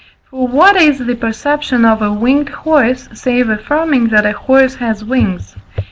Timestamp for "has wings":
4.77-5.55